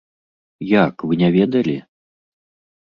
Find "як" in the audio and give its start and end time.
0.69-1.05